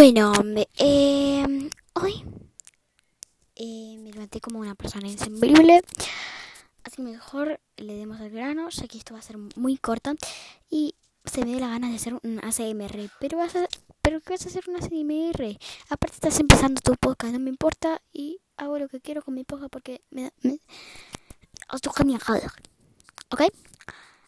Bueno, 0.00 0.32
eh, 0.78 1.68
hoy 1.92 2.24
eh, 3.54 3.98
me 3.98 4.10
levanté 4.10 4.40
como 4.40 4.58
una 4.58 4.74
persona 4.74 5.06
insensible. 5.06 5.82
Así 6.84 7.02
mejor 7.02 7.60
le 7.76 7.96
demos 7.96 8.18
el 8.22 8.30
grano, 8.30 8.70
ya 8.70 8.88
que 8.88 8.96
esto 8.96 9.12
va 9.12 9.20
a 9.20 9.22
ser 9.22 9.36
muy 9.56 9.76
corto. 9.76 10.14
Y 10.70 10.94
se 11.26 11.44
me 11.44 11.48
dio 11.48 11.60
la 11.60 11.68
gana 11.68 11.90
de 11.90 11.96
hacer 11.96 12.14
un 12.14 12.38
ACMR. 12.42 13.10
Pero 13.20 13.36
vas 13.36 13.54
a, 13.56 13.68
pero 14.00 14.22
¿qué 14.22 14.30
vas 14.32 14.46
a 14.46 14.48
hacer 14.48 14.64
un 14.68 14.76
ACMR? 14.76 15.58
Aparte 15.90 16.14
estás 16.14 16.40
empezando 16.40 16.80
tu 16.80 16.94
podcast, 16.94 17.34
no 17.34 17.38
me 17.38 17.50
importa. 17.50 18.00
Y 18.10 18.40
hago 18.56 18.78
lo 18.78 18.88
que 18.88 19.02
quiero 19.02 19.20
con 19.20 19.34
mi 19.34 19.44
podcast 19.44 19.70
porque 19.70 20.00
me 20.08 20.22
da... 20.22 20.32
Me, 20.40 20.60
¿Ok? 23.28 23.42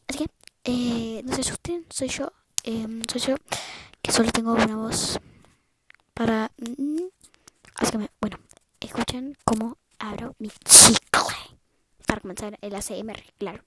Así 0.06 0.18
que, 0.18 0.26
eh, 0.64 1.22
no 1.24 1.34
se 1.34 1.40
asusten, 1.40 1.86
soy 1.88 2.08
yo. 2.08 2.30
Eh, 2.64 2.86
soy 3.10 3.22
yo, 3.22 3.36
que 4.02 4.12
solo 4.12 4.30
tengo 4.32 4.52
una 4.52 4.76
voz 4.76 5.18
para... 6.22 6.52
Mm, 6.58 7.08
así 7.74 7.90
que, 7.92 8.10
bueno, 8.20 8.38
escuchen 8.80 9.36
cómo 9.44 9.78
abro 9.98 10.36
mi 10.38 10.48
chicle. 10.64 11.58
Para 12.06 12.20
comenzar 12.20 12.56
el 12.60 12.74
ACMR, 12.74 13.22
claro. 13.38 13.64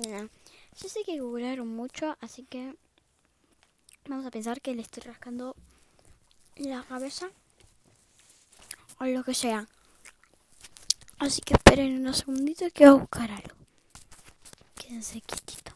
Yo 0.00 0.88
sé 0.88 1.02
que 1.04 1.18
googlearon 1.18 1.66
mucho, 1.66 2.16
así 2.20 2.44
que 2.44 2.76
vamos 4.06 4.24
a 4.26 4.30
pensar 4.30 4.60
que 4.60 4.74
le 4.74 4.82
estoy 4.82 5.02
rascando 5.02 5.56
la 6.54 6.84
cabeza 6.84 7.30
o 9.00 9.04
lo 9.06 9.24
que 9.24 9.34
sea. 9.34 9.66
Así 11.18 11.40
que 11.40 11.54
esperen 11.54 11.96
unos 11.96 12.18
segunditos 12.18 12.72
que 12.72 12.86
voy 12.86 12.96
a 12.96 13.00
buscar 13.00 13.30
algo. 13.32 13.56
Quédense 14.76 15.20
quietitos. 15.20 15.67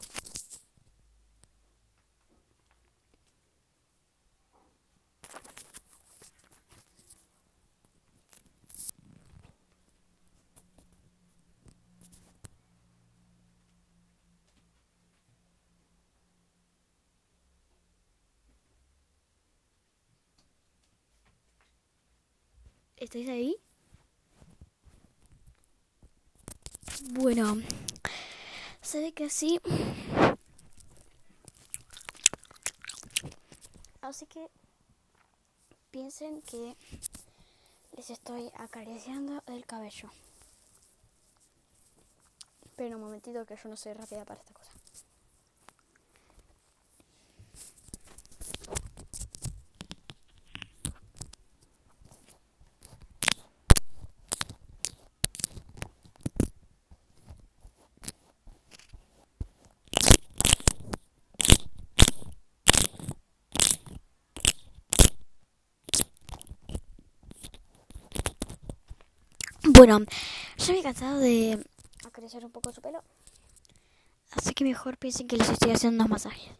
¿Estáis 23.03 23.27
ahí? 23.27 23.57
Bueno, 27.09 27.57
ve 28.93 29.11
que 29.11 29.25
así. 29.25 29.59
Así 33.99 34.25
que 34.27 34.47
piensen 35.91 36.41
que 36.43 36.77
les 37.97 38.09
estoy 38.09 38.49
acariciando 38.57 39.43
el 39.47 39.65
cabello. 39.65 40.09
Pero 42.77 42.95
un 42.95 43.01
momentito 43.01 43.45
que 43.45 43.57
yo 43.61 43.67
no 43.67 43.75
soy 43.75 43.91
rápida 43.91 44.23
para 44.23 44.39
esta 44.39 44.53
cosa. 44.53 44.71
Bueno, 69.85 69.99
ya 70.55 70.71
me 70.71 70.79
he 70.79 70.81
cansado 70.81 71.19
de 71.19 71.61
acariciar 72.07 72.45
un 72.45 72.51
poco 72.51 72.71
su 72.71 72.81
pelo. 72.81 73.03
Así 74.31 74.53
que 74.53 74.63
mejor 74.63 74.97
piensen 74.97 75.27
que 75.27 75.35
les 75.35 75.49
estoy 75.49 75.71
haciendo 75.71 76.05
unos 76.05 76.09
masajes. 76.09 76.53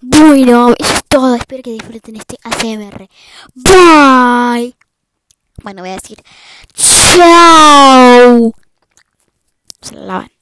Bueno, 0.00 0.76
eso 0.78 0.94
es 0.94 1.04
todo. 1.08 1.34
Espero 1.34 1.64
que 1.64 1.72
disfruten 1.72 2.14
este 2.14 2.36
ACMR. 2.44 3.08
Bye. 3.56 4.76
Bueno, 5.64 5.82
voy 5.82 5.90
a 5.90 5.94
decir 5.94 6.22
chao. 6.72 8.54
Se 9.82 9.94
la 9.94 10.04
lavan. 10.06 10.39